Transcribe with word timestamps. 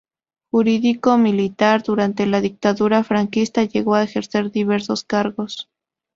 Jurídico 0.51 1.19
militar, 1.19 1.83
durante 1.83 2.25
la 2.25 2.41
Dictadura 2.41 3.03
franquista 3.03 3.65
llegó 3.65 3.93
a 3.93 4.01
ejercer 4.01 4.49
diversos 4.51 5.03
cargos. 5.03 5.69